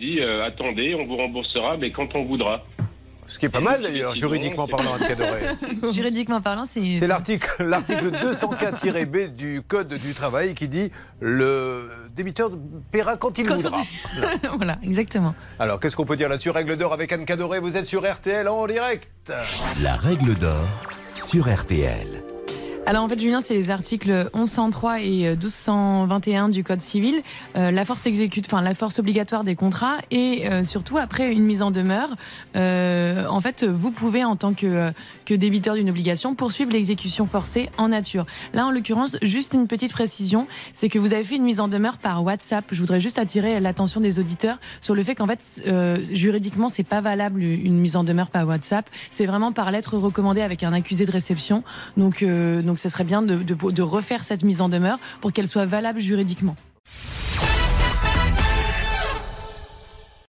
dit 0.00 0.20
euh, 0.20 0.44
attendez, 0.44 0.94
on 0.94 1.06
vous 1.06 1.16
remboursera, 1.16 1.76
mais 1.76 1.92
quand 1.92 2.14
on 2.14 2.24
voudra. 2.24 2.64
Ce 3.26 3.38
qui 3.38 3.46
est 3.46 3.50
pas 3.50 3.60
mal 3.60 3.80
d'ailleurs, 3.80 4.12
juridiquement 4.16 4.66
parlant, 4.66 4.94
Anne 4.94 5.06
Cadoré. 5.06 5.40
Juridiquement 5.92 6.40
parlant, 6.40 6.64
c'est. 6.64 6.96
C'est 6.96 7.06
l'article, 7.06 7.48
l'article 7.62 8.10
204-B 8.10 9.36
du 9.36 9.62
Code 9.62 9.94
du 9.94 10.14
travail 10.14 10.54
qui 10.54 10.66
dit 10.66 10.90
le 11.20 11.88
débiteur 12.16 12.50
paiera 12.90 13.16
quand 13.16 13.38
il 13.38 13.46
Quand 13.46 13.54
voudra. 13.54 13.82
voilà, 14.56 14.78
exactement. 14.82 15.36
Alors, 15.60 15.78
qu'est-ce 15.78 15.94
qu'on 15.94 16.06
peut 16.06 16.16
dire 16.16 16.28
là-dessus? 16.28 16.50
Règle 16.50 16.76
d'or 16.76 16.92
avec 16.92 17.12
Anne 17.12 17.24
Cadoré, 17.24 17.60
vous 17.60 17.76
êtes 17.76 17.86
sur 17.86 18.02
RTL 18.02 18.48
en 18.48 18.66
direct. 18.66 19.32
La 19.80 19.94
règle 19.94 20.34
d'or 20.34 20.66
sur 21.14 21.48
RTL. 21.48 22.24
Alors 22.90 23.04
en 23.04 23.08
fait, 23.08 23.20
Julien, 23.20 23.40
c'est 23.40 23.54
les 23.54 23.70
articles 23.70 24.28
1103 24.34 25.00
et 25.00 25.28
euh, 25.28 25.36
1221 25.36 26.48
du 26.48 26.64
Code 26.64 26.80
civil, 26.80 27.20
euh, 27.54 27.70
la 27.70 27.84
force 27.84 28.04
exécute, 28.06 28.46
enfin 28.46 28.62
la 28.62 28.74
force 28.74 28.98
obligatoire 28.98 29.44
des 29.44 29.54
contrats 29.54 29.98
et 30.10 30.48
euh, 30.50 30.64
surtout 30.64 30.98
après 30.98 31.30
une 31.30 31.44
mise 31.44 31.62
en 31.62 31.70
demeure, 31.70 32.16
euh, 32.56 33.26
en 33.28 33.40
fait, 33.40 33.62
vous 33.62 33.92
pouvez 33.92 34.24
en 34.24 34.34
tant 34.34 34.54
que 34.54 34.66
euh, 34.66 34.90
que 35.30 35.36
débiteur 35.36 35.76
d'une 35.76 35.88
obligation 35.88 36.34
poursuivre 36.34 36.72
l'exécution 36.72 37.26
forcée 37.26 37.70
en 37.78 37.90
nature. 37.90 38.26
Là, 38.54 38.66
en 38.66 38.72
l'occurrence, 38.72 39.16
juste 39.22 39.54
une 39.54 39.68
petite 39.68 39.92
précision, 39.92 40.48
c'est 40.72 40.88
que 40.88 40.98
vous 40.98 41.14
avez 41.14 41.22
fait 41.22 41.36
une 41.36 41.44
mise 41.44 41.60
en 41.60 41.68
demeure 41.68 41.96
par 41.96 42.24
WhatsApp. 42.24 42.64
Je 42.72 42.80
voudrais 42.80 42.98
juste 42.98 43.20
attirer 43.20 43.60
l'attention 43.60 44.00
des 44.00 44.18
auditeurs 44.18 44.58
sur 44.80 44.96
le 44.96 45.04
fait 45.04 45.14
qu'en 45.14 45.28
fait, 45.28 45.62
euh, 45.68 45.98
juridiquement, 46.10 46.68
c'est 46.68 46.82
pas 46.82 47.00
valable 47.00 47.44
une 47.44 47.78
mise 47.78 47.94
en 47.94 48.02
demeure 48.02 48.30
par 48.30 48.48
WhatsApp. 48.48 48.90
C'est 49.12 49.26
vraiment 49.26 49.52
par 49.52 49.70
lettre 49.70 49.96
recommandée 49.96 50.42
avec 50.42 50.64
un 50.64 50.72
accusé 50.72 51.06
de 51.06 51.12
réception. 51.12 51.62
Donc, 51.96 52.24
euh, 52.24 52.60
donc, 52.62 52.79
ce 52.80 52.88
serait 52.88 53.04
bien 53.04 53.22
de, 53.22 53.82
refaire 53.82 54.24
cette 54.24 54.42
mise 54.42 54.60
en 54.60 54.68
demeure 54.68 54.98
pour 55.20 55.32
qu'elle 55.32 55.48
soit 55.48 55.66
valable 55.66 56.00
juridiquement. 56.00 56.56